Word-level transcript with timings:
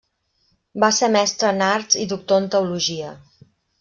Va 0.83 0.87
ser 0.99 1.09
mestre 1.15 1.51
en 1.55 1.61
arts 1.67 1.99
i 2.05 2.07
doctor 2.15 2.43
en 2.45 2.49
teologia. 2.57 3.13